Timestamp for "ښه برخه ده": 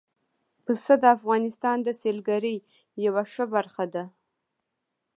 3.33-4.03